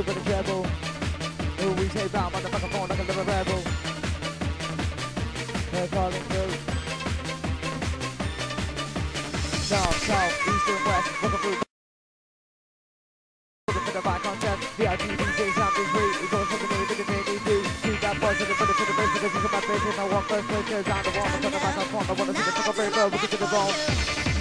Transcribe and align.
looking 0.00 0.14
for 0.14 0.20
the 0.20 0.30
treble. 0.30 0.66
We 1.76 1.88
say 1.88 2.08
bound 2.08 2.34
on 2.34 2.42
the 2.42 2.48
microphone 2.48 2.88
like 2.88 3.00
a 3.00 3.02
little 3.02 3.24
rebel. 3.24 3.60
They're 5.72 5.88
calling 5.88 6.24
through. 6.30 6.52
South, 9.68 9.92
east 10.00 10.68
and 10.72 10.84
west, 10.88 11.08
looking 11.22 11.40
through. 11.44 11.60
Looking 13.68 13.84
for 13.84 13.92
the 13.92 14.02
mic 14.08 14.22
contact, 14.24 14.64
VIP 14.80 15.02
DJ 15.20 15.52
sound 15.52 15.76
is 15.76 15.88
free. 15.92 16.12
It 16.16 16.30
goes 16.30 16.48
for 16.48 16.56
the 16.56 16.68
name 16.72 16.88
of 16.88 16.96
the 16.96 17.04
name 17.12 17.24
we 17.28 17.36
do. 17.44 17.56
That 18.00 18.16
buzz 18.20 18.40
in 18.40 18.48
the 18.48 18.54
for 18.54 18.64
the 18.64 18.72
bass, 18.96 19.20
this 19.20 19.34
is 19.36 19.52
my 19.52 19.60
face, 19.60 19.84
and 19.84 20.00
I 20.00 20.04
walk 20.08 20.24
first, 20.24 20.48
cause 20.48 20.88
I'm 20.88 21.04
the 21.04 21.10
one, 21.10 21.28
I'm 21.28 21.42
the 21.42 21.50
microphone, 21.50 22.06
I 22.08 22.12
wanna 22.18 22.32
see 22.32 22.42
the 22.42 22.52
fucking 22.56 22.72
break, 22.72 23.12
we 23.12 23.18
get 23.18 23.30
to 23.30 23.36
the 23.36 23.46
bone. 23.46 24.19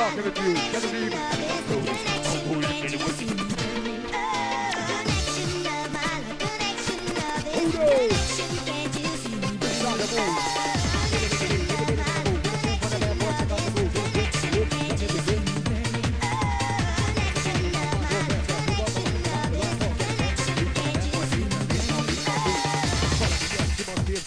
Darker 0.00 0.22
with 0.22 0.38
you. 0.38 0.54
Get 0.54 0.82